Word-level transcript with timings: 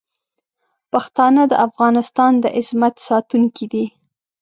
پښتانه 0.91 1.41
د 1.51 1.53
افغانستان 1.67 2.31
د 2.43 2.45
عظمت 2.57 2.95
ساتونکي 3.07 3.65
دي. 3.73 3.85